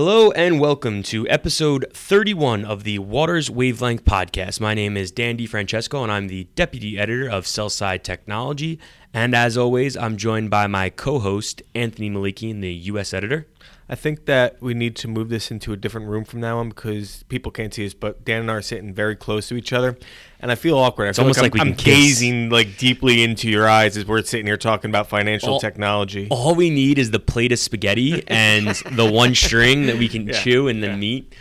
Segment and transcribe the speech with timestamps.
[0.00, 4.60] Hello and welcome to episode 31 of the Waters Wavelength podcast.
[4.60, 8.78] My name is Dan DiFrancesco and I'm the deputy editor of Sellside Technology.
[9.12, 13.12] And as always, I'm joined by my co host, Anthony Malakian, the U.S.
[13.12, 13.48] editor.
[13.90, 16.68] I think that we need to move this into a different room from now on
[16.68, 19.72] because people can't see us, but Dan and I are sitting very close to each
[19.72, 19.96] other,
[20.40, 21.06] and I feel awkward.
[21.06, 23.96] I It's feel almost like, like I'm, we I'm gazing like deeply into your eyes
[23.96, 26.28] as we're sitting here talking about financial All- technology.
[26.30, 30.26] All we need is the plate of spaghetti and the one string that we can
[30.28, 30.96] Yeah, chew and then yeah.
[30.96, 31.34] meat.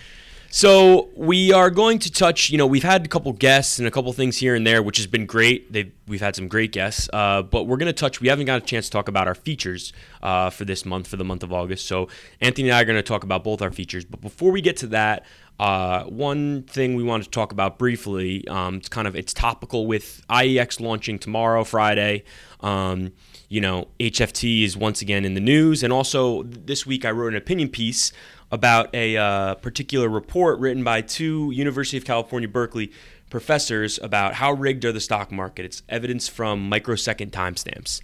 [0.50, 2.50] So we are going to touch.
[2.50, 4.98] You know, we've had a couple guests and a couple things here and there, which
[4.98, 5.72] has been great.
[5.72, 8.22] They've, we've had some great guests, uh, but we're going to touch.
[8.22, 9.92] We haven't got a chance to talk about our features
[10.24, 11.86] uh, for this month, for the month of August.
[11.86, 12.08] So
[12.40, 14.06] Anthony and I are going to talk about both our features.
[14.06, 15.26] But before we get to that,
[15.60, 18.48] uh, one thing we wanted to talk about briefly.
[18.48, 22.24] Um, it's kind of it's topical with IEX launching tomorrow, Friday.
[22.62, 23.14] Um,
[23.50, 27.30] you know, HFT is once again in the news, and also this week I wrote
[27.30, 28.12] an opinion piece
[28.52, 32.92] about a uh, particular report written by two University of California Berkeley
[33.30, 35.66] professors about how rigged are the stock market.
[35.66, 38.02] It's evidence from microsecond timestamps.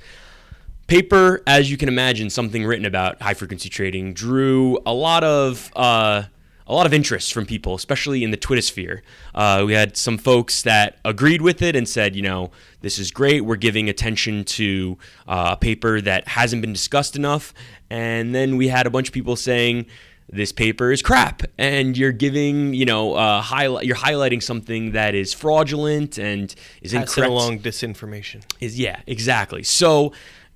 [0.88, 5.72] Paper, as you can imagine, something written about high frequency trading drew a lot of
[5.78, 6.23] uh,
[6.67, 9.03] a lot of interest from people, especially in the Twitter sphere.
[9.36, 13.11] Uh, we had some folks that agreed with it and said, you know, this is
[13.11, 13.42] great.
[13.42, 14.97] We're giving attention to
[15.28, 17.53] uh, a paper that hasn't been discussed enough.
[17.89, 19.86] And then we had a bunch of people saying,
[20.30, 25.14] this paper is crap, and you're giving, you know, uh, highlight, you're highlighting something that
[25.16, 28.42] is fraudulent and is Passing incorrect along disinformation.
[28.59, 30.14] is yeah exactly so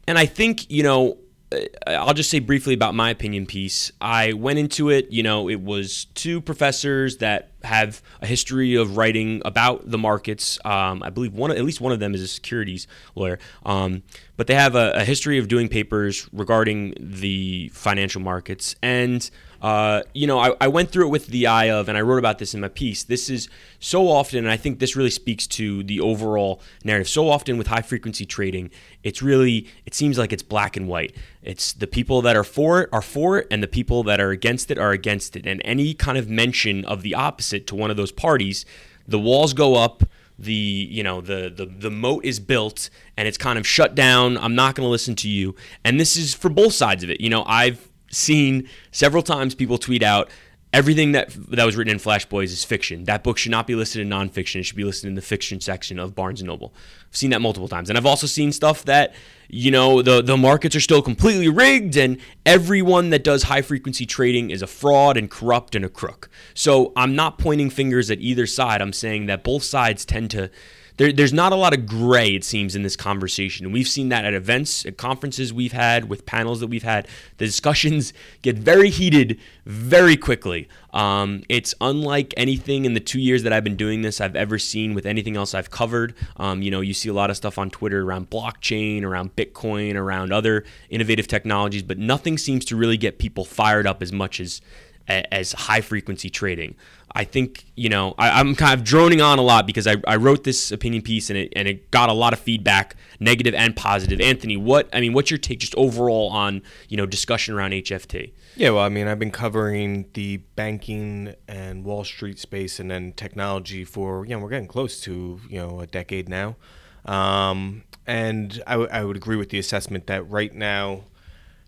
[0.08, 1.18] and i think you know
[1.52, 3.92] Uh, i'll just say briefly about my opinion piece.
[4.02, 8.98] I went into it you know it was two professors that have a history of
[8.98, 12.28] writing about the markets um, i believe one at least one of them is a
[12.28, 14.04] securities lawyer um,
[14.36, 19.30] but they have a, a history of doing papers regarding the financial markets and
[19.62, 22.20] uh, you know, I, I went through it with the eye of, and I wrote
[22.20, 23.04] about this in my piece.
[23.04, 23.50] This is
[23.80, 27.10] so often, and I think this really speaks to the overall narrative.
[27.10, 28.70] So often with high frequency trading,
[29.04, 31.16] it's really, it seems like it's black and white.
[31.42, 34.32] It's the people that are for it are for it, and the people that are
[34.32, 35.48] against it are against it.
[35.48, 38.66] And any kind of mention of the opposite to one of those parties,
[39.08, 40.04] the walls go up
[40.40, 44.38] the you know the the the moat is built and it's kind of shut down.
[44.38, 45.56] I'm not going to listen to you.
[45.84, 47.20] And this is for both sides of it.
[47.20, 50.30] You know i've seen several times people tweet out
[50.78, 53.06] everything that that was written in Flash Boys is fiction.
[53.06, 54.60] That book should not be listed in nonfiction.
[54.60, 56.72] It should be listed in the fiction section of Barnes and Noble.
[57.10, 59.16] I've seen that multiple times, and I've also seen stuff that
[59.50, 64.06] you know the the markets are still completely rigged, and everyone that does high frequency
[64.06, 66.30] trading is a fraud and corrupt and a crook.
[66.54, 68.80] So I'm not pointing fingers at either side.
[68.80, 70.52] I'm saying that both sides tend to
[70.98, 73.66] there, there's not a lot of gray, it seems, in this conversation.
[73.66, 77.08] And we've seen that at events, at conferences we've had, with panels that we've had.
[77.38, 80.68] The discussions get very heated very quickly.
[80.94, 84.58] Um, it's unlike anything in the two years that I've been doing this I've ever
[84.58, 86.16] seen with anything else I've covered.
[86.38, 89.96] Um, you know, you see a lot of stuff on Twitter around blockchain, around Bitcoin,
[89.96, 94.40] around other innovative technologies, but nothing seems to really get people fired up as much
[94.40, 94.62] as
[95.08, 96.76] as high frequency trading.
[97.18, 100.18] I think, you know, I, I'm kind of droning on a lot because I, I
[100.18, 103.76] wrote this opinion piece and it, and it got a lot of feedback, negative and
[103.76, 104.22] positive.
[104.22, 108.34] Anthony, what, I mean, what's your take just overall on, you know, discussion around HFT?
[108.56, 113.14] Yeah, well, I mean, I've been covering the banking and Wall Street space and then
[113.14, 116.56] technology for, you know, we're getting close to, you know, a decade now.
[117.04, 121.06] Um, and I, w- I would agree with the assessment that right now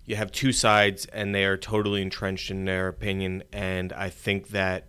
[0.05, 3.41] you have two sides and they are totally entrenched in their opinion.
[3.51, 4.85] And I think that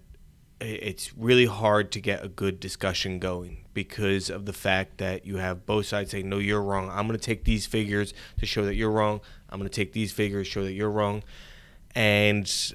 [0.60, 5.37] it's really hard to get a good discussion going because of the fact that you
[5.37, 6.91] have both sides saying, no, you're wrong.
[6.91, 9.20] I'm going to take these figures to show that you're wrong.
[9.49, 11.22] I'm going to take these figures to show that you're wrong
[11.94, 12.72] and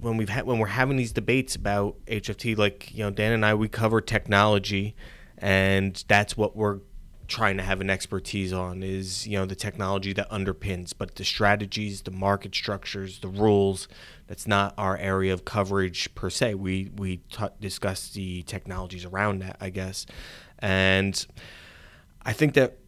[0.00, 3.44] when we've had when we're having these debates about HFT, like you know, Dan and
[3.44, 4.94] I, we cover technology,
[5.38, 6.80] and that's what we're
[7.26, 11.24] trying to have an expertise on is you know the technology that underpins, but the
[11.24, 13.88] strategies, the market structures, the rules.
[14.26, 16.54] That's not our area of coverage per se.
[16.54, 20.06] We we t- discuss the technologies around that, I guess,
[20.58, 21.26] and
[22.22, 22.78] I think that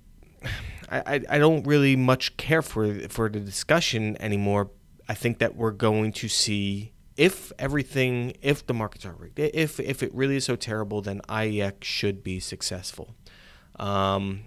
[0.91, 4.71] I, I, don't really much care for for the discussion anymore.
[5.07, 9.79] I think that we're going to see if everything, if the markets are rigged, if
[9.81, 13.15] if it really is so terrible, then IEX should be successful.
[13.79, 14.45] Um,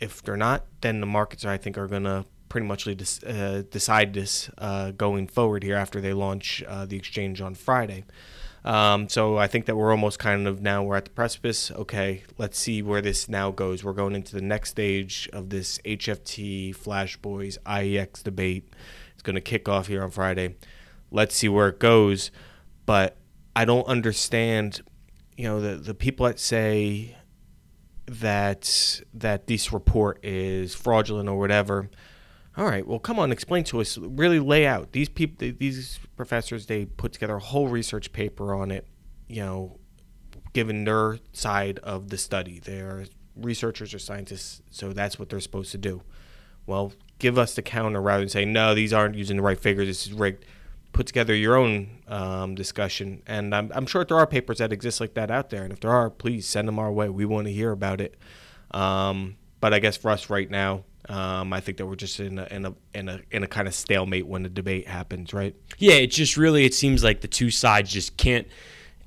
[0.00, 4.12] if- they're not, then the markets I think are going to pretty much uh, decide
[4.12, 8.04] this uh, going forward here after they launch uh, the exchange on Friday.
[8.64, 11.70] Um, so I think that we're almost kind of now we're at the precipice.
[11.70, 13.82] Okay, let's see where this now goes.
[13.82, 18.72] We're going into the next stage of this HFT Flash Boys IEX debate.
[19.14, 20.56] It's going to kick off here on Friday.
[21.10, 22.30] let's see where it goes.
[22.86, 23.16] But
[23.56, 24.82] I don't understand,
[25.36, 27.16] you know, the the people that say
[28.20, 31.88] that that this report is fraudulent or whatever.
[32.56, 33.96] All right, well, come on, explain to us.
[33.96, 35.52] Really lay out these people.
[35.58, 38.86] These professors they put together a whole research paper on it.
[39.28, 39.78] You know,
[40.52, 43.06] given their side of the study, they're
[43.36, 46.02] researchers or scientists, so that's what they're supposed to do.
[46.66, 49.86] Well, give us the counter rather than saying no, these aren't using the right figures.
[49.86, 50.44] This is rigged.
[50.92, 55.00] Put together your own um, discussion, and I'm, I'm sure there are papers that exist
[55.00, 55.64] like that out there.
[55.64, 57.08] And if there are, please send them our way.
[57.08, 58.16] We want to hear about it.
[58.72, 62.38] Um, but I guess for us right now, um, I think that we're just in
[62.38, 65.54] a, in a in a in a kind of stalemate when the debate happens, right?
[65.78, 68.46] Yeah, it just really it seems like the two sides just can't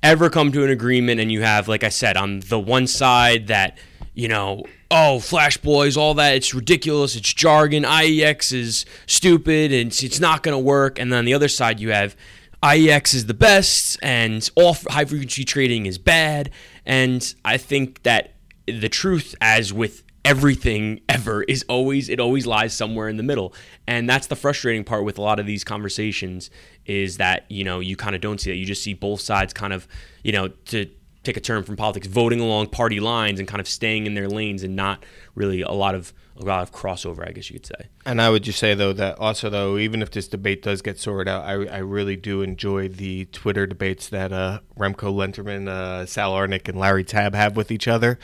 [0.02, 3.46] ever come to an agreement, and you have, like I said, on the one side
[3.46, 3.78] that
[4.16, 9.88] you know, oh, Flash Boys, all that, it's ridiculous, it's jargon, IEX is stupid, and
[9.88, 12.16] it's, it's not going to work, and then on the other side you have
[12.62, 16.50] IEX is the best, and all high frequency trading is bad,
[16.84, 18.34] and I think that
[18.66, 23.54] the truth, as with everything ever is always it always lies somewhere in the middle
[23.86, 26.50] and that's the frustrating part with a lot of these conversations
[26.84, 29.52] is that you know you kind of don't see that you just see both sides
[29.52, 29.86] kind of
[30.24, 30.84] you know to
[31.26, 34.28] take a term from politics voting along party lines and kind of staying in their
[34.28, 37.66] lanes and not really a lot of a lot of crossover, I guess you could
[37.66, 37.88] say.
[38.04, 40.98] And I would just say though that also though even if this debate does get
[40.98, 46.06] sorted out, I, I really do enjoy the Twitter debates that uh, Remco Lenterman, uh,
[46.06, 48.18] Sal Arnuk, and Larry Tabb have with each other.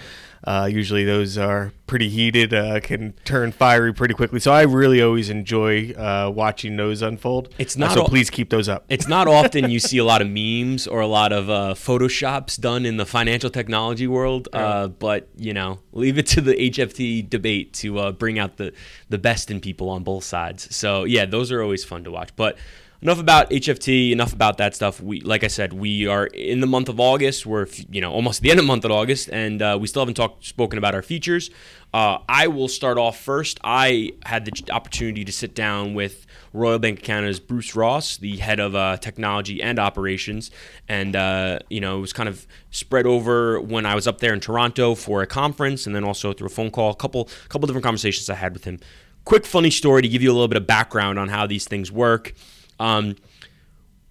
[0.44, 4.40] Uh, usually those are pretty heated, uh, can turn fiery pretty quickly.
[4.40, 7.54] So I really always enjoy uh, watching those unfold.
[7.58, 8.04] It's not so.
[8.04, 8.84] please keep those up.
[8.88, 12.58] It's not often you see a lot of memes or a lot of uh, photoshops
[12.58, 17.28] done in the financial technology world, uh, but you know, leave it to the HFT
[17.28, 18.72] debate to uh, bring out the
[19.08, 20.74] the best in people on both sides.
[20.74, 22.34] So yeah, those are always fun to watch.
[22.34, 22.56] But
[23.02, 24.12] enough about HFT.
[24.12, 25.00] Enough about that stuff.
[25.00, 27.44] We, like I said, we are in the month of August.
[27.44, 29.86] We're you know almost at the end of the month of August, and uh, we
[29.88, 31.50] still haven't talked spoken about our features.
[31.92, 33.60] Uh, I will start off first.
[33.62, 38.38] I had the opportunity to sit down with Royal Bank of Canada's Bruce Ross, the
[38.38, 40.50] head of uh, technology and operations,
[40.88, 44.32] and uh, you know it was kind of spread over when I was up there
[44.32, 46.90] in Toronto for a conference, and then also through a phone call.
[46.90, 48.78] A couple couple different conversations I had with him.
[49.24, 51.92] Quick funny story to give you a little bit of background on how these things
[51.92, 52.34] work.
[52.82, 53.16] Um,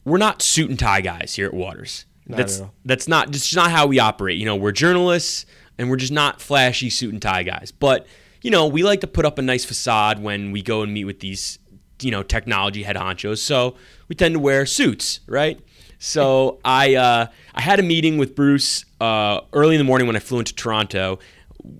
[0.05, 2.05] we're not suit and tie guys here at Waters.
[2.25, 4.37] Not that's at that's not just not how we operate.
[4.37, 5.45] You know, we're journalists
[5.77, 7.71] and we're just not flashy suit and tie guys.
[7.71, 8.07] But
[8.41, 11.05] you know, we like to put up a nice facade when we go and meet
[11.05, 11.59] with these
[12.01, 13.39] you know technology head honchos.
[13.39, 13.75] So
[14.07, 15.59] we tend to wear suits, right?
[15.99, 20.15] So I uh, I had a meeting with Bruce uh, early in the morning when
[20.15, 21.19] I flew into Toronto.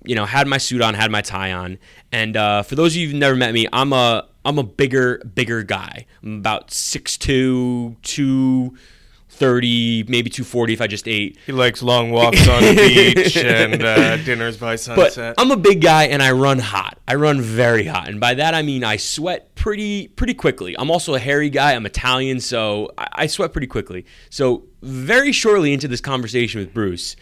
[0.04, 1.78] You know, had my suit on, had my tie on,
[2.12, 5.22] and uh, for those of you who've never met me, I'm a I'm a bigger
[5.34, 6.06] bigger guy.
[6.22, 11.38] I'm about 6'2", 230, maybe two forty if I just ate.
[11.46, 15.34] He likes long walks on the beach and uh, dinners by But sunset.
[15.38, 16.98] I'm a big guy and I run hot.
[17.08, 20.76] I run very hot, and by that I mean I sweat pretty pretty quickly.
[20.78, 21.74] I'm also a hairy guy.
[21.74, 24.04] I'm Italian, so I, I sweat pretty quickly.
[24.30, 27.16] So very shortly into this conversation with Bruce,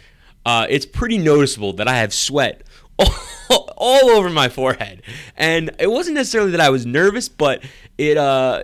[0.46, 2.62] uh, it's pretty noticeable that I have sweat
[3.50, 5.02] all, all over my forehead,
[5.36, 7.64] and it wasn't necessarily that I was nervous, but
[7.98, 8.62] it uh.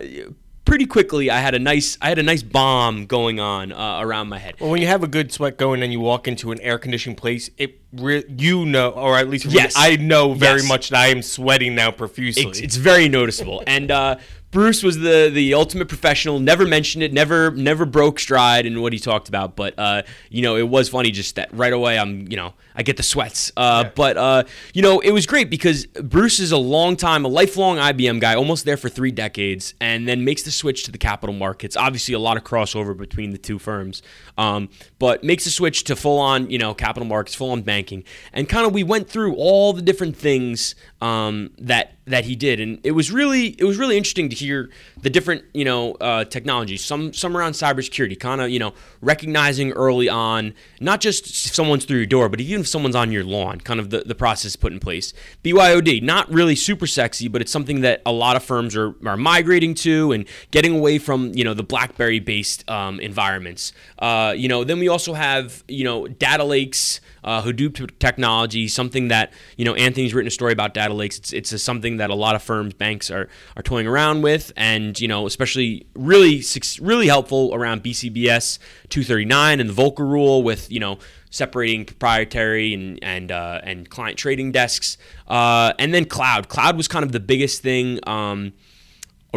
[0.65, 4.27] Pretty quickly, I had a nice, I had a nice bomb going on uh, around
[4.27, 4.55] my head.
[4.59, 7.15] Well, when you have a good sweat going and you walk into an air conditioned
[7.15, 9.75] place, it re- you know, or at least for me, Yes.
[9.77, 10.67] I know very Yes.
[10.67, 12.43] much that I am sweating now profusely.
[12.47, 13.63] It's, it's very noticeable.
[13.65, 14.17] And uh,
[14.51, 16.39] Bruce was the the ultimate professional.
[16.39, 17.11] Never mentioned it.
[17.11, 19.55] Never never broke stride in what he talked about.
[19.55, 21.99] But uh, you know, it was funny just that right away.
[21.99, 23.51] I'm you know I get the sweats.
[23.57, 23.91] Uh, Yeah.
[23.95, 27.77] But uh, you know, it was great because Bruce is a long time, a lifelong
[27.77, 31.35] IBM guy, almost there for three decades, and then makes the switch to the capital
[31.35, 31.75] markets.
[31.75, 34.01] Obviously, a lot of crossover between the two firms,
[34.37, 38.03] um, but makes the switch to full on you know capital markets, full on banking,
[38.31, 42.59] and kind of we went through all the different things um, that that he did,
[42.59, 44.69] and it was really it was really interesting to hear
[45.01, 46.83] the different you know uh, technologies.
[46.83, 51.85] Some some around cybersecurity, kind of you know recognizing early on not just if someone's
[51.85, 54.55] through your door, but even if someone's on your lawn, kind of the, the process
[54.55, 55.13] put in place.
[55.43, 59.17] BYOD, not really super sexy, but it's something that a lot of firms are, are
[59.17, 63.71] migrating to and getting away from you know the BlackBerry based um, environments.
[63.99, 69.07] Uh, you know, then we also have you know data lakes uh, Hadoop technology, something
[69.09, 71.17] that you know Anthony's written a story about data lakes.
[71.17, 74.51] It's it's a, something that a lot of firms, banks are are toying around with,
[74.55, 76.43] and you know especially really
[76.81, 78.59] really helpful around BCBS
[78.89, 84.17] 239 and the Volcker rule with you know separating proprietary and and uh, and client
[84.17, 84.97] trading desks,
[85.27, 86.49] uh, and then cloud.
[86.49, 87.99] Cloud was kind of the biggest thing.
[88.07, 88.53] Um,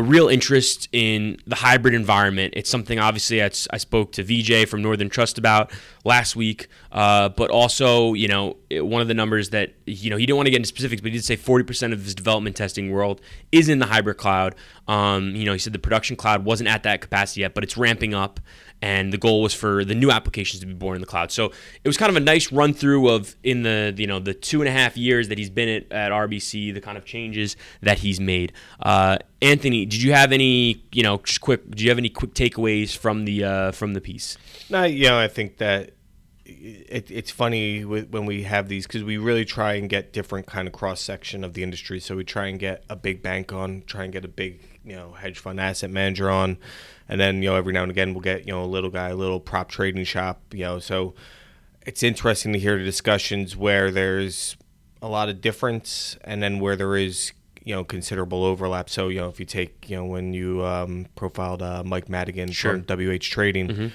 [0.01, 2.55] a real interest in the hybrid environment.
[2.57, 5.71] It's something obviously I, I spoke to VJ from Northern Trust about
[6.05, 10.25] last week, uh, but also you know one of the numbers that you know he
[10.25, 12.91] didn't want to get into specifics, but he did say 40% of his development testing
[12.91, 13.21] world
[13.53, 14.55] is in the hybrid cloud.
[14.89, 17.77] Um, you know, he said the production cloud wasn't at that capacity yet, but it's
[17.77, 18.41] ramping up
[18.83, 21.31] and the goal was for the new applications to be born in the cloud.
[21.31, 24.35] So it was kind of a nice run through of in the you know the
[24.35, 27.57] two and a half years that he's been at, at RBC, the kind of changes
[27.83, 28.53] that he's made.
[28.81, 31.71] Uh, Anthony, did you have any you know just quick?
[31.71, 34.39] Do you have any quick takeaways from the uh, from the piece?
[34.69, 35.93] No, you know I think that
[36.51, 40.67] it, it's funny when we have these because we really try and get different kind
[40.67, 42.01] of cross section of the industry.
[42.01, 44.97] So we try and get a big bank on, try and get a big you
[44.97, 46.59] know hedge fund asset manager on,
[47.11, 49.11] and then you know every now and again we'll get you know a little guy,
[49.11, 50.41] a little prop trading shop.
[50.53, 51.15] You know, so
[51.85, 54.57] it's interesting to hear the discussions where there's
[55.03, 57.33] a lot of difference, and then where there is
[57.65, 58.89] you know considerable overlap.
[58.89, 62.53] So you know if you take you know when you um, profiled uh, Mike Madigan
[62.53, 62.81] sure.
[62.83, 63.69] from WH Trading.
[63.69, 63.89] Mm-hmm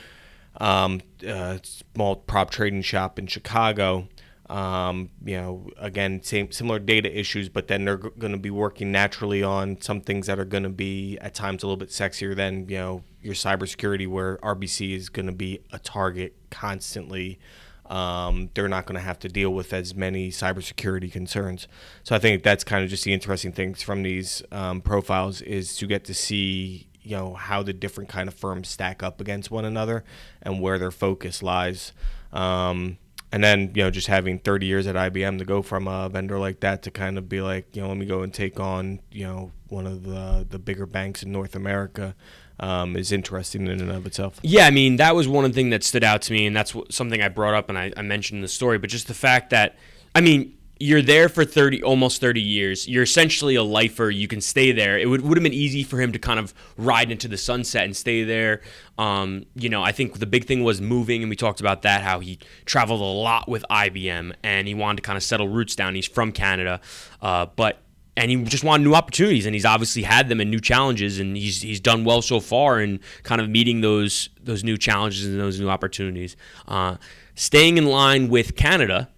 [0.57, 4.07] um, uh, small prop trading shop in Chicago.
[4.49, 8.51] Um, you know, again, same similar data issues, but then they're g- going to be
[8.51, 11.89] working naturally on some things that are going to be at times a little bit
[11.89, 17.39] sexier than you know your cybersecurity, where RBC is going to be a target constantly.
[17.87, 21.67] Um, they're not going to have to deal with as many cybersecurity concerns.
[22.03, 25.75] So I think that's kind of just the interesting things from these um, profiles is
[25.77, 29.49] to get to see you know how the different kind of firms stack up against
[29.49, 30.03] one another
[30.41, 31.93] and where their focus lies.
[32.33, 32.97] Um,
[33.35, 36.39] and then you know just having 30 years at IBM to go from a vendor
[36.39, 39.01] like that to kind of be like you know let me go and take on
[39.11, 42.15] you know one of the the bigger banks in North America
[42.61, 44.39] um, is interesting in and of itself.
[44.41, 47.21] Yeah, I mean that was one thing that stood out to me, and that's something
[47.21, 48.77] I brought up and I, I mentioned in the story.
[48.77, 49.75] But just the fact that
[50.15, 52.87] I mean you're there for 30 almost 30 years.
[52.87, 54.09] You're essentially a lifer.
[54.09, 54.97] You can stay there.
[54.97, 57.85] It would, would have been easy for him to kind of ride into the sunset
[57.85, 58.61] and stay there.
[58.97, 62.01] Um, you know i think the big thing was moving and we talked about that
[62.01, 65.75] how he traveled a lot with ibm and he wanted to kind of settle roots
[65.75, 65.95] down.
[65.95, 66.79] He's from canada
[67.21, 67.81] uh, but
[68.15, 71.35] and he just wanted new opportunities and he's obviously had them and new challenges and
[71.35, 75.39] he's he's done well so far in kind of meeting those those new challenges and
[75.39, 76.37] those new opportunities.
[76.67, 76.95] Uh,
[77.35, 79.09] staying in line with canada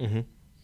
[0.00, 0.20] mm-hmm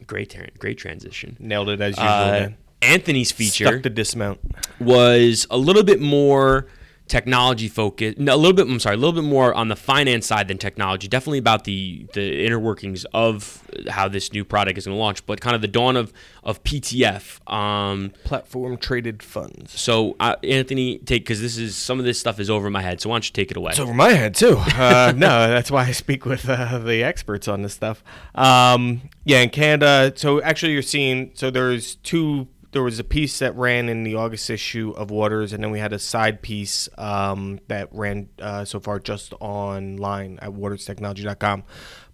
[0.06, 1.36] great, great transition.
[1.40, 2.08] Nailed it as usual.
[2.08, 2.48] Uh,
[2.82, 4.40] Anthony's feature Stuck the dismount
[4.80, 6.66] was a little bit more
[7.12, 8.18] technology focused.
[8.18, 8.66] No, a little bit.
[8.66, 11.08] I'm sorry, a little bit more on the finance side than technology.
[11.08, 15.24] Definitely about the the inner workings of how this new product is going to launch,
[15.26, 16.10] but kind of the dawn of
[16.42, 19.78] of PTF, um, platform traded funds.
[19.78, 23.02] So, uh, Anthony, take because this is some of this stuff is over my head.
[23.02, 23.72] So, why don't you take it away?
[23.72, 24.60] It's over my head too.
[24.82, 28.02] Uh, no, that's why I speak with uh, the experts on this stuff.
[28.34, 30.12] Um, yeah, in Canada.
[30.16, 31.30] So, actually, you're seeing.
[31.34, 35.52] So, there's two there was a piece that ran in the August issue of Waters,
[35.52, 40.38] and then we had a side piece um, that ran uh, so far just online
[40.40, 41.64] at waterstechnology.com.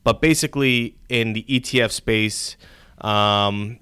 [0.03, 2.57] But basically, in the ETF space,
[3.00, 3.79] um,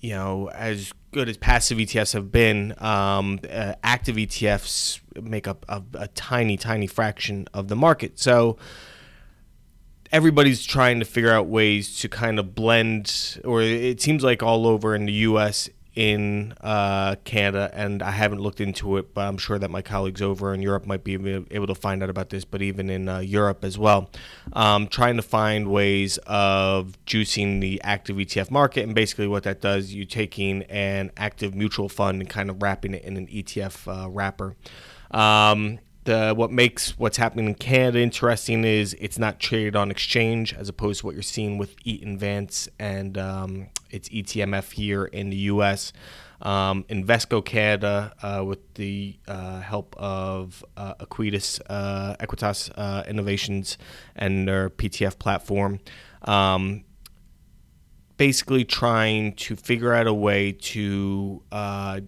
[0.00, 5.66] you know, as good as passive ETFs have been, um, uh, active ETFs make up
[5.68, 8.18] a, a tiny, tiny fraction of the market.
[8.18, 8.56] So
[10.12, 14.66] everybody's trying to figure out ways to kind of blend, or it seems like all
[14.66, 19.38] over in the U.S in uh, Canada, and I haven't looked into it, but I'm
[19.38, 21.14] sure that my colleagues over in Europe might be
[21.50, 22.44] able to find out about this.
[22.44, 24.10] But even in uh, Europe as well,
[24.52, 29.62] um, trying to find ways of juicing the active ETF market, and basically what that
[29.62, 34.04] does, you taking an active mutual fund and kind of wrapping it in an ETF
[34.04, 34.54] uh, wrapper.
[35.10, 40.54] Um, the what makes what's happening in Canada interesting is it's not traded on exchange
[40.54, 45.30] as opposed to what you're seeing with Eaton Vance and um, it's ETMF here in
[45.30, 45.92] the U.S.
[46.42, 53.78] Um, Invesco Canada, uh, with the uh, help of uh, uh, Aequitas uh, Innovations
[54.14, 55.80] and their PTF platform,
[56.22, 56.84] um,
[58.16, 62.00] basically trying to figure out a way to uh,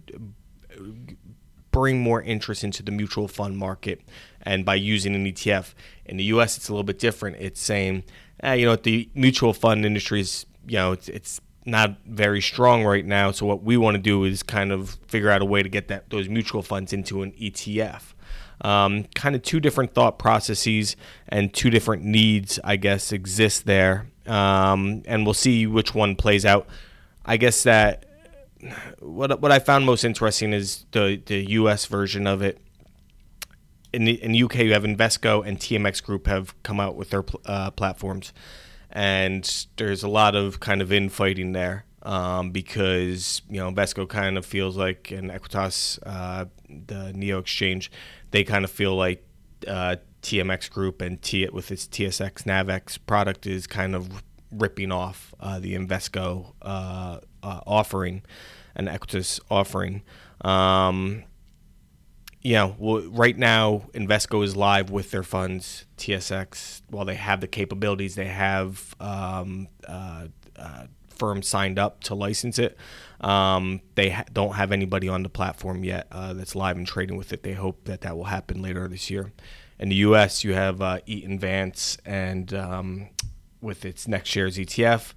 [1.70, 4.02] bring more interest into the mutual fund market.
[4.42, 7.36] And by using an ETF in the U.S., it's a little bit different.
[7.38, 8.04] It's saying,
[8.42, 12.84] eh, you know, the mutual fund industry is, you know, it's, it's not very strong
[12.84, 13.30] right now.
[13.30, 15.88] So what we want to do is kind of figure out a way to get
[15.88, 18.14] that those mutual funds into an ETF.
[18.60, 20.96] Um, kind of two different thought processes
[21.28, 24.08] and two different needs, I guess, exist there.
[24.26, 26.66] Um, and we'll see which one plays out.
[27.24, 28.04] I guess that
[28.98, 31.86] what what I found most interesting is the the U.S.
[31.86, 32.58] version of it.
[33.90, 37.08] In the, in the UK, you have Invesco and TMX Group have come out with
[37.08, 38.34] their uh, platforms,
[38.90, 44.38] and there's a lot of kind of infighting there um, because you know Invesco kind
[44.38, 47.90] of feels like and Aequitas uh, the Neo Exchange,
[48.30, 49.24] they kind of feel like
[49.66, 55.34] uh, TMX Group and T with its TSX Navex product is kind of ripping off
[55.40, 58.22] uh, the Invesco uh, uh, offering
[58.74, 60.02] and Aequitas offering.
[60.40, 61.24] Um,
[62.78, 65.84] well, right now Invesco is live with their funds.
[65.98, 70.26] TSX, while they have the capabilities, they have um, uh,
[70.56, 72.76] uh, firms signed up to license it.
[73.20, 77.16] Um, they ha- don't have anybody on the platform yet uh, that's live and trading
[77.16, 77.42] with it.
[77.42, 79.32] They hope that that will happen later this year.
[79.78, 83.08] In the U.S., you have uh, Eaton Vance and um,
[83.60, 85.12] with its NextShares ETF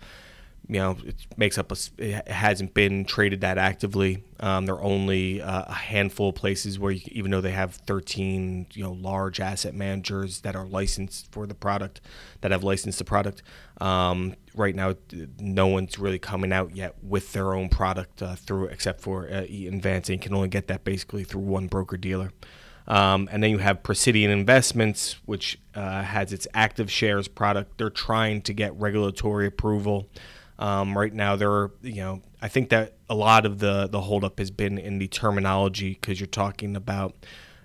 [0.68, 1.75] you know, it makes up a.
[1.98, 4.24] It hasn't been traded that actively.
[4.39, 7.75] Um, there are only uh, a handful of places where, you, even though they have
[7.75, 12.01] 13, you know, large asset managers that are licensed for the product,
[12.41, 13.44] that have licensed the product.
[13.82, 14.96] Um, right now,
[15.39, 19.44] no one's really coming out yet with their own product uh, through, except for uh,
[19.48, 22.32] Eaton Vance, and can only get that basically through one broker dealer.
[22.88, 27.77] Um, and then you have Precidian Investments, which uh, has its active shares product.
[27.77, 30.10] They're trying to get regulatory approval.
[30.62, 34.01] Um, right now, there are, you know, I think that a lot of the the
[34.01, 37.15] holdup has been in the terminology because you're talking about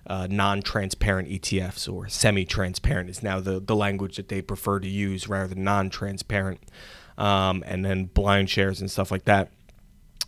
[0.07, 5.27] uh, non-transparent ETFs or semi-transparent is now the the language that they prefer to use
[5.27, 6.59] rather than non-transparent,
[7.19, 9.51] um, and then blind shares and stuff like that.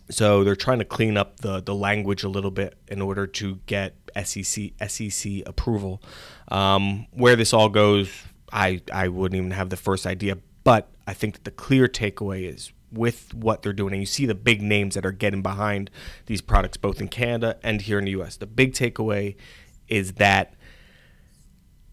[0.08, 3.58] So they're trying to clean up the the language a little bit in order to
[3.66, 6.00] get SEC SEC approval.
[6.48, 8.12] Um, where this all goes,
[8.52, 10.38] I I wouldn't even have the first idea.
[10.64, 14.26] But I think that the clear takeaway is with what they're doing, and you see
[14.26, 15.90] the big names that are getting behind
[16.26, 18.36] these products, both in Canada and here in the U.S.
[18.36, 19.36] The big takeaway
[19.88, 20.54] is that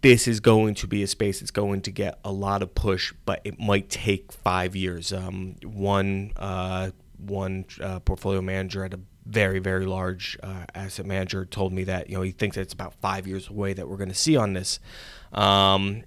[0.01, 3.13] this is going to be a space that's going to get a lot of push,
[3.25, 5.11] but it might take five years.
[5.11, 11.43] Um, one uh, one uh, portfolio manager at a very very large uh, asset manager
[11.45, 13.97] told me that you know he thinks that it's about five years away that we're
[13.97, 14.79] going to see on this.
[15.33, 16.03] Um,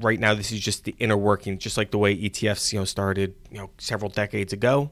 [0.00, 2.84] right now this is just the inner working, just like the way ETFs you know
[2.84, 4.90] started you know several decades ago.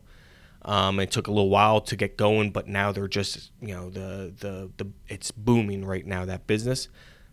[0.62, 3.90] Um, it took a little while to get going, but now they're just you know
[3.90, 6.88] the the the it's booming right now that business.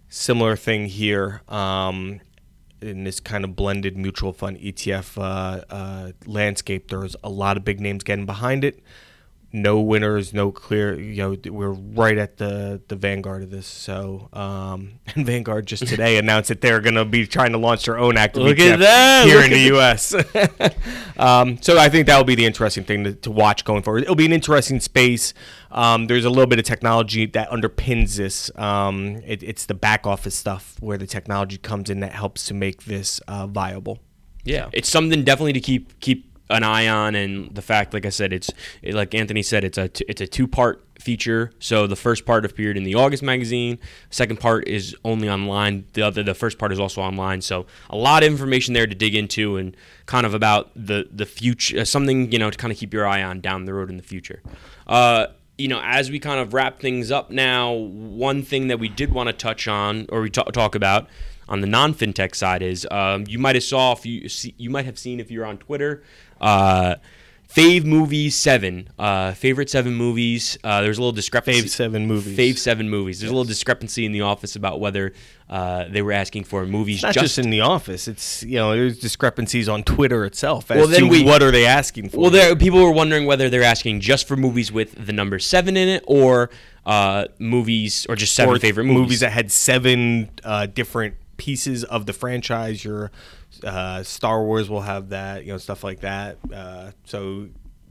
[0.09, 2.19] Similar thing here um,
[2.81, 6.89] in this kind of blended mutual fund ETF uh, uh, landscape.
[6.89, 8.83] There's a lot of big names getting behind it
[9.55, 10.99] no winners, no clear.
[10.99, 13.67] You know, we're right at the the vanguard of this.
[13.67, 17.85] So, um, and Vanguard just today announced that they're going to be trying to launch
[17.85, 19.25] their own active Look ETF at that!
[19.27, 20.15] here Look in the U.S.
[21.17, 24.01] um, so, I think that will be the interesting thing to, to watch going forward.
[24.01, 25.35] It'll be an interesting space.
[25.69, 28.51] Um, there's a little bit of technology that underpins this.
[28.55, 32.55] Um, it, it's the back office stuff where the technology comes in that helps to
[32.55, 33.99] make this uh, viable.
[34.43, 38.09] Yeah, it's something definitely to keep keep an eye on, and the fact, like I
[38.09, 38.51] said, it's
[38.81, 41.51] it, like Anthony said, it's a t- it's a two part feature.
[41.59, 43.79] So the first part appeared in the August magazine.
[44.09, 45.85] Second part is only online.
[45.93, 47.41] The other, the first part is also online.
[47.41, 49.75] So a lot of information there to dig into, and
[50.05, 53.07] kind of about the the future, uh, something you know to kind of keep your
[53.07, 54.41] eye on down the road in the future.
[54.85, 55.27] Uh,
[55.57, 59.13] you know, as we kind of wrap things up now, one thing that we did
[59.13, 61.07] want to touch on or we t- talk about
[61.47, 64.69] on the non fintech side is um, you might have saw if you see, you
[64.69, 66.03] might have seen if you're on Twitter
[66.43, 66.95] uh,
[67.53, 68.89] Fave movies seven.
[68.97, 70.57] Uh, favorite seven movies.
[70.63, 71.61] Uh, there's a little discrepancy.
[71.61, 72.35] Fave seven movies.
[72.35, 73.19] Fave seven movies.
[73.19, 73.31] There's yes.
[73.31, 75.13] a little discrepancy in the office about whether
[75.51, 76.95] uh, they were asking for movies.
[76.95, 78.07] It's not just, just, in the office.
[78.07, 80.71] It's you know there's discrepancies on Twitter itself.
[80.71, 82.21] well, then we, what are they asking for?
[82.21, 85.77] Well, there people were wondering whether they're asking just for movies with the number seven
[85.77, 86.49] in it, or
[86.87, 88.99] uh, movies, or just seven or favorite movies.
[88.99, 92.83] Movies that had seven uh, different pieces of the franchise.
[92.83, 93.11] Your
[93.63, 96.37] uh, Star Wars will have that, you know, stuff like that.
[96.53, 97.47] Uh, so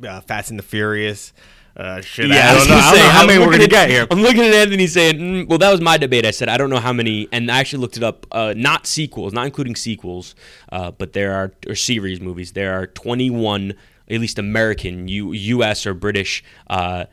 [0.06, 1.32] uh, Fast and the Furious.
[1.74, 3.66] Uh, shit, yeah, I don't, I know, say, I don't know how many we're gonna
[3.66, 4.06] get here.
[4.10, 6.68] I'm looking at Anthony saying, mm, "Well, that was my debate." I said, "I don't
[6.68, 8.26] know how many," and I actually looked it up.
[8.30, 10.34] Uh, not sequels, not including sequels,
[10.70, 12.52] uh, but there are or series movies.
[12.52, 13.72] There are 21,
[14.10, 15.86] at least American, U, U.S.
[15.86, 17.06] or British uh,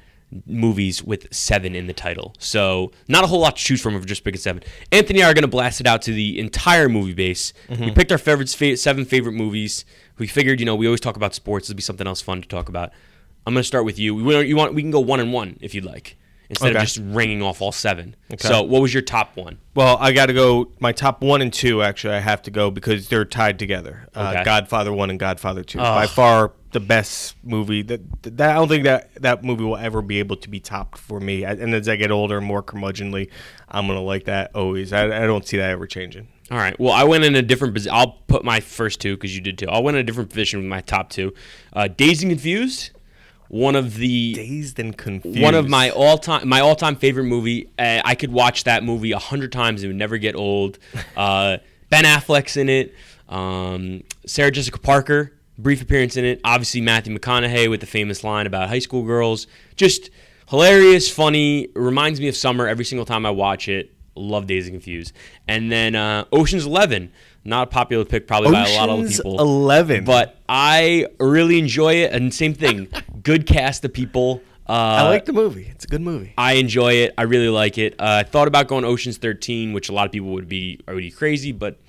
[0.45, 2.35] movies with seven in the title.
[2.39, 4.63] So not a whole lot to choose from if we're just picking seven.
[4.91, 7.53] Anthony and I are going to blast it out to the entire movie base.
[7.67, 7.85] Mm-hmm.
[7.85, 9.85] We picked our favorite seven favorite movies.
[10.17, 11.69] We figured, you know, we always talk about sports.
[11.69, 12.91] It'll be something else fun to talk about.
[13.45, 14.13] I'm going to start with you.
[14.13, 16.17] We, you want we can go one and one if you'd like
[16.49, 16.77] instead okay.
[16.77, 18.15] of just ringing off all seven.
[18.33, 18.47] Okay.
[18.47, 19.59] So, what was your top one?
[19.75, 20.71] Well, I got to go.
[20.79, 24.07] My top one and two, actually, I have to go because they're tied together.
[24.15, 24.41] Uh, okay.
[24.41, 25.79] Uh, Godfather one and Godfather two.
[25.79, 25.83] Oh.
[25.83, 27.81] By far the best movie.
[27.83, 30.97] That, that I don't think that that movie will ever be able to be topped
[30.97, 31.43] for me.
[31.43, 33.29] And as I get older, more curmudgeonly,
[33.67, 34.93] I'm gonna like that always.
[34.93, 36.27] I, I don't see that ever changing.
[36.51, 36.79] All right.
[36.79, 37.95] Well, I went in a different position.
[37.95, 39.67] I'll put my first two because you did too.
[39.69, 41.33] I'll went in a different position with my top two.
[41.73, 42.91] Uh, Dazed and Confused
[43.49, 45.41] one of the Dazed and confused.
[45.41, 47.69] one of my all time my all time favorite movie.
[47.77, 50.79] Uh, I could watch that movie a hundred times; it would never get old.
[51.17, 51.57] Uh,
[51.89, 52.95] ben Affleck's in it.
[53.27, 56.39] Um, Sarah Jessica Parker, brief appearance in it.
[56.43, 59.47] Obviously Matthew McConaughey with the famous line about high school girls.
[59.75, 60.09] Just
[60.49, 61.67] hilarious, funny.
[61.75, 63.93] Reminds me of summer every single time I watch it.
[64.15, 65.13] Love Dazed and Confused.
[65.47, 67.11] And then uh, Ocean's Eleven.
[67.45, 69.39] Not a popular pick probably by a lot of people.
[69.39, 70.03] Eleven.
[70.03, 72.11] But I really enjoy it.
[72.11, 72.87] And same thing,
[73.23, 74.41] good cast of people.
[74.67, 75.67] Uh, I like the movie.
[75.71, 76.33] It's a good movie.
[76.37, 77.13] I enjoy it.
[77.17, 77.93] I really like it.
[77.99, 81.09] Uh, I thought about going Ocean's 13, which a lot of people would be already
[81.09, 81.79] crazy, but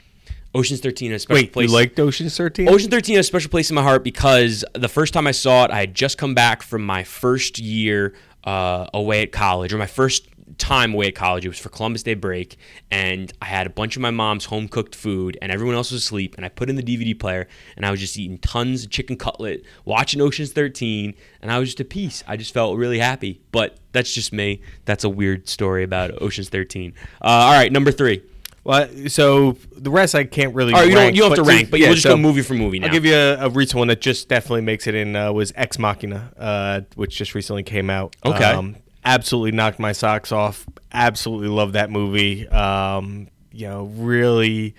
[0.54, 1.68] Ocean's 13 has a special Wait, place.
[1.68, 2.68] you liked Ocean's Thirteen?
[2.68, 5.64] Ocean 13 has a special place in my heart because the first time I saw
[5.64, 9.78] it, I had just come back from my first year uh, away at college, or
[9.78, 10.26] my first
[10.58, 11.44] time away at college.
[11.44, 12.56] It was for Columbus Day break,
[12.90, 16.02] and I had a bunch of my mom's home cooked food, and everyone else was
[16.02, 16.34] asleep.
[16.36, 19.16] And I put in the DVD player, and I was just eating tons of chicken
[19.16, 22.22] cutlet, watching Ocean's 13, and I was just at peace.
[22.26, 23.40] I just felt really happy.
[23.52, 24.60] But that's just me.
[24.84, 26.94] That's a weird story about Ocean's 13.
[27.20, 28.22] Uh, all right, number three.
[28.62, 30.74] Well, so the rest I can't really.
[30.74, 32.16] All right, you don't you don't have to rank, but yeah, we'll just so go
[32.18, 32.88] movie for movie now.
[32.88, 35.52] I'll give you a, a recent one that just definitely makes it in uh, was
[35.56, 38.14] Ex Machina, uh, which just recently came out.
[38.24, 38.74] Okay.
[39.04, 40.66] Absolutely knocked my socks off.
[40.92, 42.48] Absolutely love that movie.
[42.48, 44.74] Um, you know, really,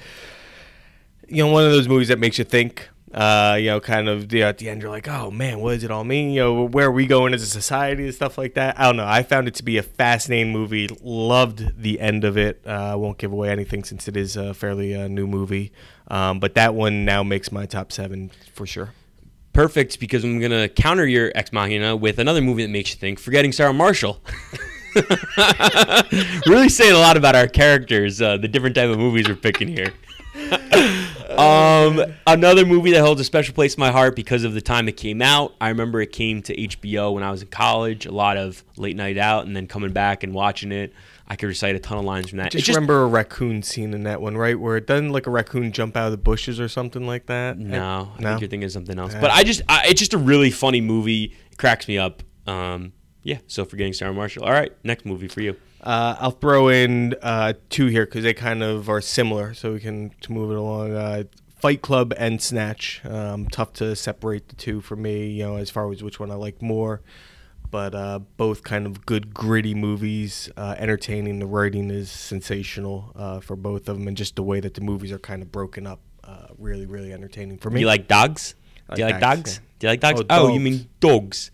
[1.28, 2.90] you know, one of those movies that makes you think.
[3.14, 5.74] Uh, you know, kind of you know, at the end, you're like, oh man, what
[5.74, 6.32] does it all mean?
[6.32, 8.80] You know, where are we going as a society and stuff like that.
[8.80, 9.06] I don't know.
[9.06, 10.88] I found it to be a fascinating movie.
[11.02, 12.62] Loved the end of it.
[12.66, 15.74] Uh, I won't give away anything since it is a fairly uh, new movie.
[16.08, 18.94] Um, but that one now makes my top seven for sure.
[19.54, 23.20] Perfect because I'm gonna counter your ex machina with another movie that makes you think.
[23.20, 24.22] Forgetting Sarah Marshall.
[26.48, 29.70] really saying a lot about our characters, uh, the different type of movies we're picking
[29.70, 29.94] here.
[31.38, 34.88] um, another movie that holds a special place in my heart because of the time
[34.88, 35.54] it came out.
[35.62, 38.06] I remember it came to HBO when I was in college.
[38.06, 40.94] A lot of late night out, and then coming back and watching it.
[41.32, 42.52] I could recite a ton of lines from that.
[42.52, 44.60] Just, It remember a raccoon scene in that one, right?
[44.60, 47.58] Where it doesn't like a raccoon jump out of the bushes or something like that.
[47.58, 48.30] No, I no.
[48.32, 49.13] think you're thinking of something else.
[49.13, 49.22] Yeah.
[49.22, 51.34] But I just, I, it's just a really funny movie.
[51.50, 52.22] It cracks me up.
[52.46, 52.91] Um,
[53.24, 53.38] yeah.
[53.48, 54.44] So forgetting Sarah Marshall.
[54.44, 55.56] All right, next movie for you.
[55.80, 59.80] Uh, I'll throw in uh, two here because they kind of are similar, so we
[59.80, 60.91] can to move it along.
[60.94, 61.24] Uh,
[61.62, 63.00] Fight Club and Snatch.
[63.06, 66.30] Um, tough to separate the two for me, you know, as far as which one
[66.30, 67.02] I like more.
[67.72, 71.40] But uh, both kind of good, gritty movies, uh, entertaining.
[71.40, 74.82] The writing is sensational uh, for both of them, and just the way that the
[74.82, 77.76] movies are kind of broken up, uh, really, really entertaining for me.
[77.76, 77.82] Do me.
[77.82, 78.56] you like dogs?
[78.90, 79.54] I Do you like like dogs, dogs?
[79.56, 79.70] yeah.
[79.80, 80.22] Do you like dogs?
[80.22, 81.50] Oh, Oh, you mean dogs?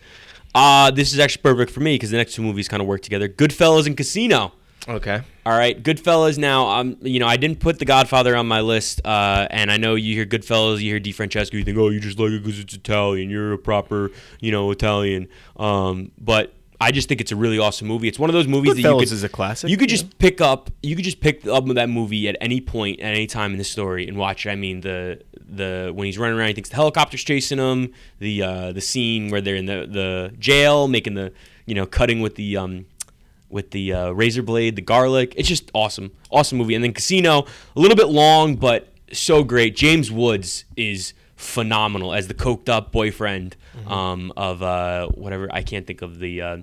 [0.55, 3.01] Uh, this is actually perfect for me because the next two movies kind of work
[3.01, 3.29] together.
[3.29, 4.53] Goodfellas and Casino.
[4.87, 5.21] Okay.
[5.45, 6.37] All right, Goodfellas.
[6.37, 9.77] Now, um, you know, I didn't put The Godfather on my list, uh, and I
[9.77, 12.43] know you hear Goodfellas, you hear Di Francesco, you think, oh, you just like it
[12.43, 13.29] because it's Italian.
[13.29, 15.27] You're a proper, you know, Italian.
[15.55, 18.07] Um, but I just think it's a really awesome movie.
[18.07, 19.69] It's one of those movies that you Goodfellas could, is a classic.
[19.69, 22.99] you could just pick up, you could just pick up that movie at any point,
[22.99, 24.51] at any time in the story, and watch it.
[24.51, 27.93] I mean, the the when he's running around, he thinks the helicopter's chasing him.
[28.19, 31.33] The uh, the scene where they're in the the jail, making the
[31.65, 32.85] you know cutting with the um
[33.49, 35.33] with the uh, razor blade, the garlic.
[35.37, 36.75] It's just awesome, awesome movie.
[36.75, 39.75] And then Casino, a little bit long, but so great.
[39.75, 43.55] James Woods is phenomenal as the coked up boyfriend
[43.87, 46.57] um, of uh, whatever I can't think of the uh,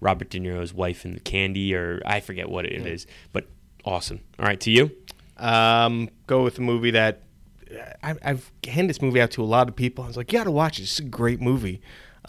[0.00, 3.46] Robert De Niro's wife in the Candy or I forget what it is, but
[3.84, 4.20] awesome.
[4.38, 4.92] All right, to you.
[5.36, 7.22] Um, go with a movie that
[8.02, 10.04] I, I've handed this movie out to a lot of people.
[10.04, 10.82] I was like, you got to watch it.
[10.82, 11.80] It's a great movie.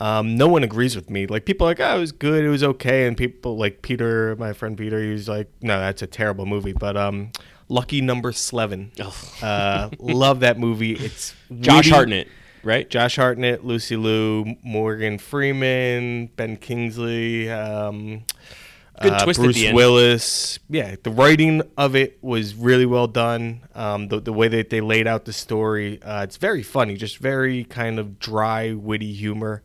[0.04, 1.28] Um, no one agrees with me.
[1.28, 4.36] Like people are like, oh, it was good, it was okay, and people like Peter,
[4.36, 6.74] my friend Peter, he was like, no, that's a terrible movie.
[6.74, 7.32] But um,
[7.70, 8.92] Lucky Number Slevin,
[9.42, 10.92] uh, love that movie.
[10.92, 11.90] It's Josh witty.
[11.92, 12.28] Hartnett,
[12.64, 12.90] right?
[12.90, 18.26] Josh Hartnett, Lucy Liu, Morgan Freeman, Ben Kingsley, um,
[19.02, 19.72] Good uh, Bruce.
[19.72, 20.60] Willis.
[20.70, 23.62] Yeah, the writing of it was really well done.
[23.74, 27.20] Um, the, the way that they laid out the story, uh, it's very funny, just
[27.20, 29.64] very kind of dry, witty humor.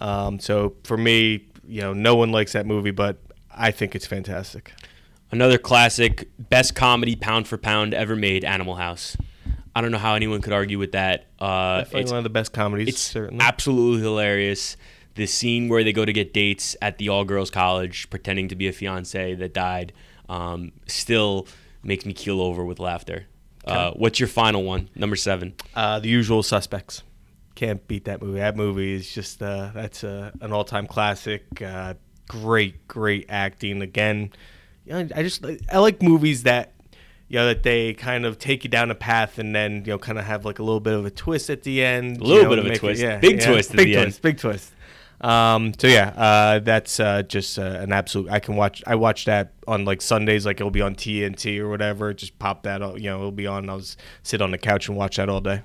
[0.00, 3.18] Um, so for me, you know, no one likes that movie, but
[3.54, 4.72] I think it's fantastic.
[5.30, 9.16] Another classic, best comedy pound for pound ever made, Animal House.
[9.74, 11.26] I don't know how anyone could argue with that.
[11.38, 13.44] Uh, Definitely it's one of the best comedies, it's certainly.
[13.44, 14.76] absolutely hilarious.
[15.14, 18.56] The scene where they go to get dates at the all girls college, pretending to
[18.56, 19.92] be a fiance that died,
[20.28, 21.46] um, still
[21.82, 23.26] makes me keel over with laughter.
[23.64, 24.88] Uh, what's your final one?
[24.94, 25.54] Number seven.
[25.74, 27.02] Uh, the Usual Suspects.
[27.58, 28.38] Can't beat that movie.
[28.38, 31.42] That movie is just uh, that's uh, an all-time classic.
[31.60, 31.94] Uh,
[32.28, 33.82] great, great acting.
[33.82, 34.30] Again,
[34.86, 36.74] you know, I just I like movies that
[37.26, 39.98] you know that they kind of take you down a path and then you know
[39.98, 42.18] kind of have like a little bit of a twist at the end.
[42.18, 43.02] A little you know, bit of a make it- twist.
[43.20, 44.18] Big twist at big the twist.
[44.18, 44.22] end.
[44.22, 44.72] Big twist.
[45.20, 48.30] Um, so yeah, uh, that's uh, just uh, an absolute.
[48.30, 48.84] I can watch.
[48.86, 52.14] I watch that on like Sundays, like it'll be on TNT or whatever.
[52.14, 52.80] Just pop that.
[53.00, 53.68] You know, it'll be on.
[53.68, 55.62] I'll just sit on the couch and watch that all day.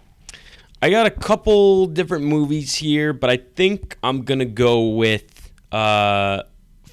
[0.84, 6.44] I got a couple different movies here, but I think I'm gonna go with uh,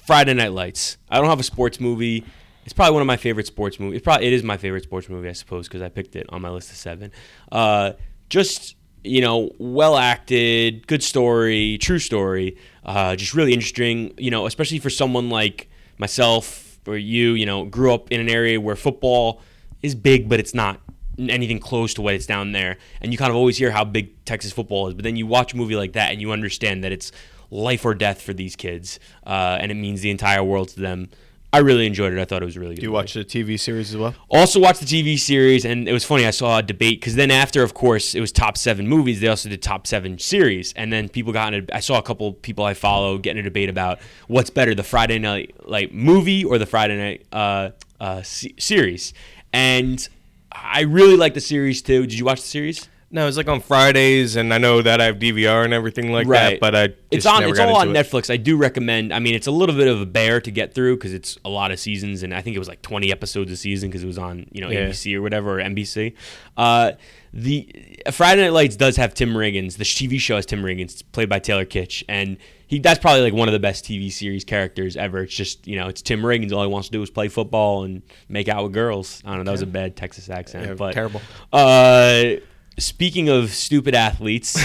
[0.07, 0.95] Friday Night Lights.
[1.09, 2.23] I don't have a sports movie.
[2.63, 3.97] It's probably one of my favorite sports movies.
[3.97, 6.41] It's probably it is my favorite sports movie, I suppose, because I picked it on
[6.41, 7.11] my list of seven.
[7.51, 7.91] Uh,
[8.29, 12.55] just you know, well acted, good story, true story.
[12.85, 14.13] Uh, just really interesting.
[14.17, 17.33] You know, especially for someone like myself or you.
[17.33, 19.41] You know, grew up in an area where football
[19.81, 20.79] is big, but it's not
[21.17, 22.77] anything close to what it's down there.
[23.01, 25.53] And you kind of always hear how big Texas football is, but then you watch
[25.53, 27.11] a movie like that and you understand that it's
[27.51, 31.09] life or death for these kids, uh, and it means the entire world to them.
[31.53, 32.19] I really enjoyed it.
[32.19, 32.81] I thought it was really good.
[32.81, 34.15] Do you watch the TV series as well?
[34.29, 36.25] Also watched the TV series, and it was funny.
[36.25, 39.19] I saw a debate because then after, of course, it was top seven movies.
[39.19, 41.53] They also did top seven series, and then people got.
[41.53, 44.49] In a, I saw a couple people I follow get in a debate about what's
[44.49, 49.13] better, the Friday night like movie or the Friday night uh, uh, series.
[49.51, 50.07] And
[50.51, 52.01] I really like the series too.
[52.01, 52.87] Did you watch the series?
[53.13, 56.27] No, it's like on Fridays, and I know that I have DVR and everything like
[56.27, 56.51] right.
[56.51, 56.59] that.
[56.61, 57.43] But I it's on.
[57.43, 57.99] It's all on it.
[57.99, 58.31] Netflix.
[58.31, 59.13] I do recommend.
[59.13, 61.49] I mean, it's a little bit of a bear to get through because it's a
[61.49, 64.07] lot of seasons, and I think it was like 20 episodes a season because it
[64.07, 64.87] was on you know yeah.
[64.87, 66.13] ABC or whatever or NBC.
[66.55, 66.93] Uh,
[67.33, 69.75] the Friday Night Lights does have Tim Riggins.
[69.77, 73.33] The TV show has Tim Riggins, played by Taylor Kitsch, and he that's probably like
[73.33, 75.23] one of the best TV series characters ever.
[75.23, 76.53] It's just you know it's Tim Riggins.
[76.53, 79.21] All he wants to do is play football and make out with girls.
[79.25, 79.43] I don't know.
[79.43, 81.21] That was a bad Texas accent, yeah, but terrible.
[81.51, 82.35] Uh,
[82.77, 84.55] speaking of stupid athletes,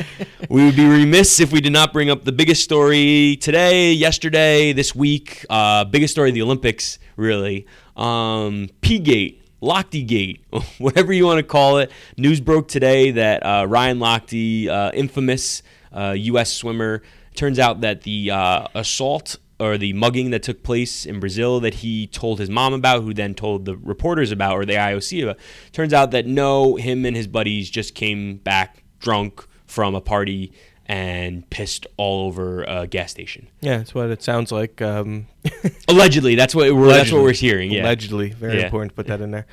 [0.48, 4.72] we would be remiss if we did not bring up the biggest story today, yesterday,
[4.72, 5.44] this week.
[5.50, 7.66] Uh, biggest story of the Olympics, really.
[7.96, 10.44] Um, P-Gate, Lochte-Gate,
[10.78, 11.90] whatever you want to call it.
[12.16, 16.40] News broke today that uh, Ryan Lochte, uh, infamous U.S.
[16.40, 17.02] Uh, swimmer,
[17.34, 21.74] turns out that the uh, assault or the mugging that took place in Brazil that
[21.74, 25.38] he told his mom about, who then told the reporters about or the IOC about.
[25.72, 30.52] Turns out that no, him and his buddies just came back drunk from a party
[30.86, 33.48] and pissed all over a gas station.
[33.60, 34.82] Yeah, that's what it sounds like.
[34.82, 35.28] Um,
[35.88, 37.70] Allegedly, that's what we're that's what we're hearing.
[37.70, 37.82] Yeah.
[37.82, 38.64] Allegedly, very yeah.
[38.64, 39.46] important to put that in there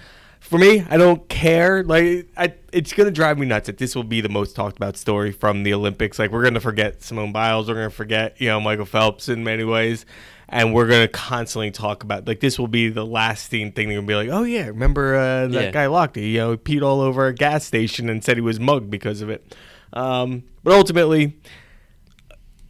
[0.48, 1.84] for me, I don't care.
[1.84, 4.96] Like, I, it's gonna drive me nuts that this will be the most talked about
[4.96, 6.18] story from the Olympics.
[6.18, 7.68] Like, we're gonna forget Simone Biles.
[7.68, 10.06] We're gonna forget, you know, Michael Phelps in many ways,
[10.48, 13.90] and we're gonna constantly talk about like this will be the lasting thing.
[13.90, 15.72] They're gonna be like, oh yeah, remember uh, that yeah.
[15.72, 16.26] guy Lochte?
[16.32, 19.22] You know, he peed all over a gas station and said he was mugged because
[19.22, 19.56] of it.
[19.92, 21.38] Um, but ultimately,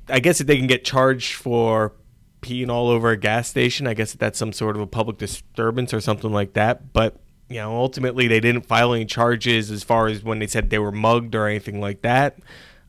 [0.09, 1.93] I guess if they can get charged for
[2.41, 5.93] peeing all over a gas station, I guess that's some sort of a public disturbance
[5.93, 6.93] or something like that.
[6.93, 10.69] But you know, ultimately they didn't file any charges as far as when they said
[10.69, 12.37] they were mugged or anything like that.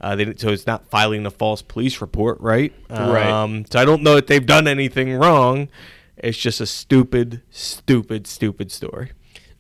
[0.01, 2.73] Uh, they, so it's not filing a false police report, right?
[2.89, 3.27] Right.
[3.27, 5.69] Um, so I don't know that they've done anything wrong.
[6.17, 9.13] It's just a stupid, stupid, stupid story.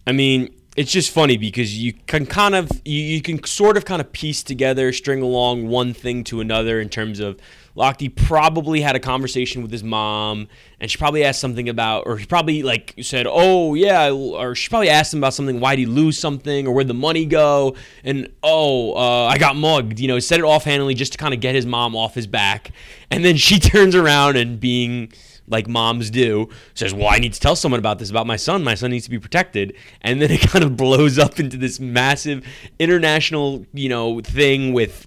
[0.06, 3.84] I mean, it's just funny because you can kind of you, you can sort of
[3.84, 7.38] kind of piece together, string along one thing to another in terms of
[7.78, 10.48] Lochte probably had a conversation with his mom,
[10.80, 14.68] and she probably asked something about, or he probably like said, "Oh yeah," or she
[14.68, 15.60] probably asked him about something.
[15.60, 17.76] Why did he lose something, or where'd the money go?
[18.02, 20.00] And oh, uh, I got mugged.
[20.00, 22.72] You know, said it offhandedly just to kind of get his mom off his back,
[23.10, 25.12] and then she turns around and being
[25.50, 28.62] like moms do, says, Well, I need to tell someone about this, about my son.
[28.62, 29.74] My son needs to be protected.
[30.02, 32.44] And then it kind of blows up into this massive
[32.78, 35.06] international, you know, thing with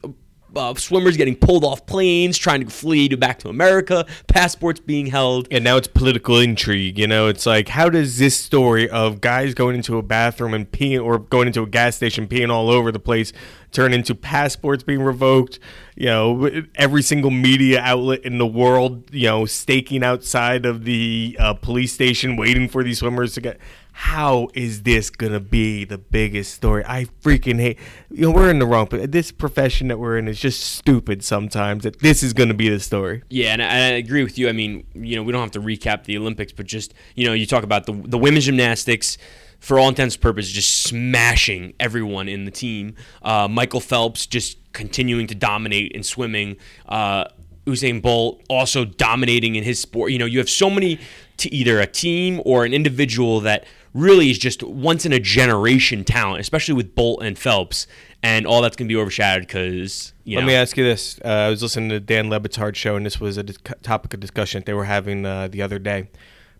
[0.56, 5.08] uh, swimmers getting pulled off planes, trying to flee to back to America, passports being
[5.08, 5.48] held.
[5.52, 6.98] And now it's political intrigue.
[6.98, 10.70] You know, it's like, how does this story of guys going into a bathroom and
[10.70, 13.34] peeing, or going into a gas station peeing all over the place,
[13.72, 15.60] turn into passports being revoked?
[15.96, 21.36] You know, every single media outlet in the world, you know, staking outside of the
[21.40, 23.60] uh, police station, waiting for these swimmers to get
[24.02, 26.84] how is this gonna be the biggest story?
[26.88, 27.78] I freaking hate.
[28.10, 28.88] You know, we're in the wrong.
[28.92, 31.84] This profession that we're in is just stupid sometimes.
[31.84, 33.22] That this is gonna be the story.
[33.30, 34.50] Yeah, and I, I, agree with you.
[34.50, 37.34] I mean, you know, we don't have to recap the Olympics, but just you know,
[37.34, 39.20] you talk about the the women's gymnastics.
[39.60, 42.96] For all intents and purposes, just smashing everyone in the team.
[43.22, 46.58] Uh, Michael Phelps just continuing to dominate in swimming.
[46.90, 47.26] Uh,
[47.68, 50.12] Usain Bolt also dominating in his sport.
[50.12, 51.00] You know, you have so many
[51.38, 56.04] to either a team or an individual that really is just once in a generation
[56.04, 57.88] talent, especially with Bolt and Phelps,
[58.24, 60.14] and all that's going to be overshadowed because.
[60.26, 60.48] Let know.
[60.48, 63.20] me ask you this: uh, I was listening to Dan Le Batard's show, and this
[63.20, 66.10] was a topic of discussion that they were having uh, the other day.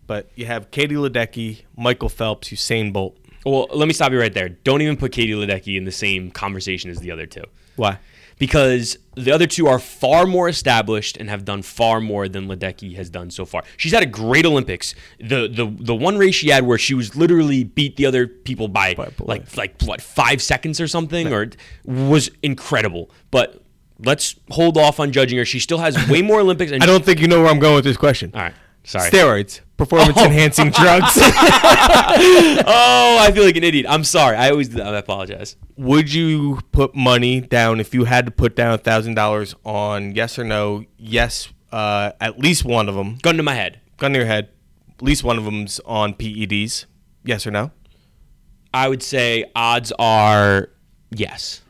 [0.06, 3.16] But you have Katie Ledecky, Michael Phelps, Usain Bolt.
[3.46, 4.48] Well, let me stop you right there.
[4.48, 7.44] Don't even put Katie Ledecky in the same conversation as the other two.
[7.76, 7.98] Why?
[8.42, 12.96] Because the other two are far more established and have done far more than Ledecky
[12.96, 13.62] has done so far.
[13.76, 14.96] She's had a great Olympics.
[15.20, 18.66] The the the one race she had where she was literally beat the other people
[18.66, 21.50] by, By like like what five seconds or something, or
[21.84, 23.12] was incredible.
[23.30, 23.62] But
[24.00, 25.44] let's hold off on judging her.
[25.44, 26.72] She still has way more Olympics.
[26.72, 28.32] I don't think you know where I'm going with this question.
[28.34, 29.10] All right, sorry.
[29.10, 31.12] Steroids, performance enhancing drugs.
[31.16, 33.86] oh, I feel like an idiot.
[33.88, 34.36] I'm sorry.
[34.36, 34.94] I always do that.
[34.94, 35.56] I apologize.
[35.76, 40.14] Would you put money down if you had to put down a thousand dollars on
[40.14, 40.84] yes or no?
[40.98, 43.18] Yes, uh, at least one of them.
[43.22, 43.80] Gun to my head.
[43.98, 44.48] Gun to your head.
[44.90, 46.86] At least one of them's on PEDs.
[47.24, 47.70] Yes or no?
[48.74, 50.70] I would say odds are
[51.10, 51.62] yes.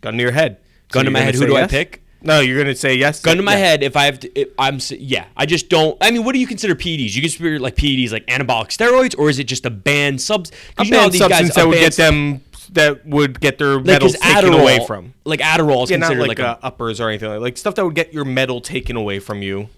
[0.00, 0.58] Gun to your head.
[0.90, 2.04] Gun to my head, who do I pick?
[2.22, 3.20] No, you're gonna say yes.
[3.20, 3.58] Gun to my yeah.
[3.58, 3.82] head.
[3.82, 5.26] If I have to, if I'm yeah.
[5.36, 5.96] I just don't.
[6.00, 7.14] I mean, what do you consider PEDs?
[7.14, 10.50] You consider like PEDs like anabolic steroids, or is it just a banned subs?
[10.50, 12.40] 'cause A you know banned these substance guys- that a would get them
[12.72, 15.14] that would get their like, medals taken Adderall, away from.
[15.24, 17.84] Like Adderall is Yeah, considered like, like, uh, uppers or anything like like stuff that
[17.84, 19.68] would get your medal taken away from you.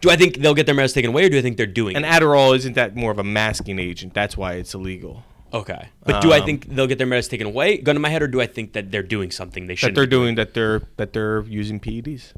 [0.00, 1.96] Do I think they'll get their meds taken away, or do I think they're doing?
[1.96, 2.04] And?
[2.04, 4.12] Adderall isn't that more of a masking agent?
[4.14, 5.24] That's why it's illegal.
[5.54, 7.78] Okay, but do I Um, think they'll get their meds taken away?
[7.78, 9.94] Gun to my head, or do I think that they're doing something they That shouldn't?
[9.96, 10.34] they're be doing?
[10.34, 12.32] that they're that they're using PEDs.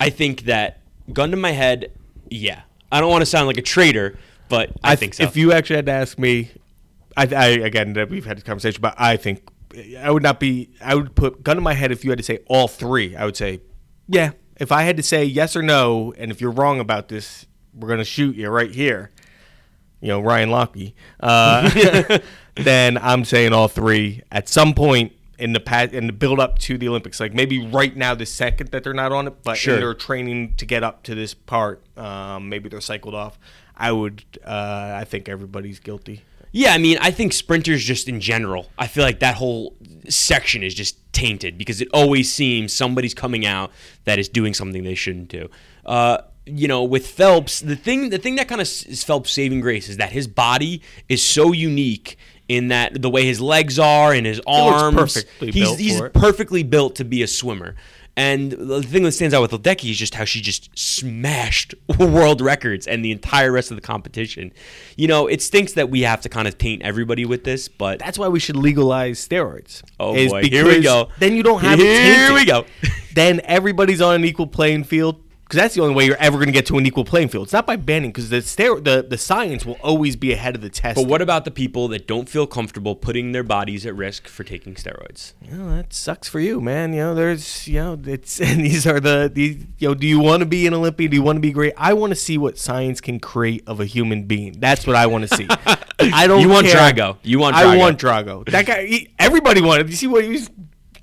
[0.00, 0.80] I think that
[1.12, 1.92] gun to my head.
[2.30, 4.16] Yeah, I don't want to sound like a traitor,
[4.48, 5.22] but I, think so.
[5.24, 6.50] If you actually had to ask me,
[7.16, 9.42] I, I again that we've had this conversation, but I think
[9.98, 10.70] I would not be.
[10.80, 13.14] I would put gun to my head if you had to say all three.
[13.14, 13.60] I would say,
[14.08, 14.30] yeah.
[14.56, 17.88] If I had to say yes or no, and if you're wrong about this, we're
[17.88, 19.10] gonna shoot you right here.
[20.00, 20.92] You know, Ryan Lochte.
[21.20, 22.18] Uh,
[22.56, 26.58] then I'm saying all three at some point in the pat in the build up
[26.60, 27.18] to the Olympics.
[27.20, 29.74] Like maybe right now, the second that they're not on it, but Sure.
[29.74, 33.38] in their training to get up to this part, um, maybe they're cycled off.
[33.76, 34.22] I would.
[34.44, 36.22] Uh, I think everybody's guilty.
[36.52, 39.74] Yeah, I mean, I think sprinters just in general, I feel like that whole
[40.08, 43.72] section is just tainted because it always seems somebody's coming out
[44.04, 45.50] that is doing something they shouldn't do.
[45.84, 49.60] Uh, you know, with Phelps, the thing the thing that kind of is Phelps' saving
[49.62, 52.16] grace is that his body is so unique
[52.48, 56.62] in that the way his legs are and his arms, perfectly he's built he's perfectly
[56.62, 57.74] built to be a swimmer.
[58.16, 62.40] And the thing that stands out with Ledecky is just how she just smashed world
[62.40, 64.52] records and the entire rest of the competition.
[64.96, 67.98] You know, it stinks that we have to kind of taint everybody with this, but
[67.98, 69.82] That's why we should legalize steroids.
[69.98, 70.44] Oh, boy.
[70.44, 71.08] Here we go.
[71.18, 72.66] Then you don't have Here we go.
[73.14, 75.20] then everybody's on an equal playing field.
[75.44, 77.44] Because that's the only way you're ever going to get to an equal playing field.
[77.44, 80.62] It's not by banning, because the, stero- the the science will always be ahead of
[80.62, 80.96] the test.
[80.96, 84.42] but what about the people that don't feel comfortable putting their bodies at risk for
[84.42, 85.34] taking steroids?
[85.42, 86.92] You know, that sucks for you, man.
[86.94, 90.18] You know, there's, you know, it's, and these are the, these, you know, do you
[90.18, 91.10] want to be an Olympian?
[91.10, 91.74] Do you want to be great?
[91.76, 94.52] I want to see what science can create of a human being.
[94.58, 95.46] That's what I want to see.
[96.00, 96.92] I don't You want care.
[96.92, 97.18] Drago.
[97.22, 97.78] You want I Drago.
[97.78, 98.50] want Drago.
[98.50, 99.88] That guy, he, everybody wanted.
[99.90, 100.50] You see what he was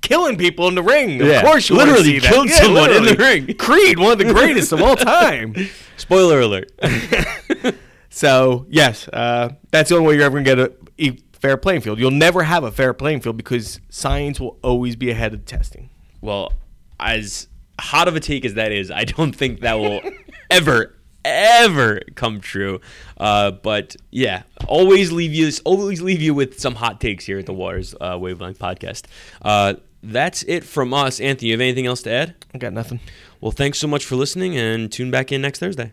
[0.02, 1.20] killing people in the ring.
[1.22, 1.40] Of Yeah.
[1.42, 3.54] course you Literally killed someone in the ring.
[3.58, 5.54] Creed, one of the greatest of all time.
[5.96, 6.70] Spoiler alert.
[8.14, 11.98] So yes, uh, that's the only way you're ever gonna get a fair playing field.
[11.98, 15.88] You'll never have a fair playing field because science will always be ahead of testing.
[16.20, 16.52] well,
[17.00, 17.48] as
[17.80, 20.02] hot of a take as that is, I don't think that will
[20.50, 22.80] ever, ever come true.
[23.16, 27.46] Uh, but yeah, always leave you, always leave you with some hot takes here at
[27.46, 29.06] the Waters uh, Wavelength Podcast.
[29.40, 31.20] Uh, that's it from us.
[31.20, 32.34] Anthony, you have anything else to add?
[32.54, 33.00] I got nothing.
[33.40, 35.92] Well, thanks so much for listening and tune back in next Thursday.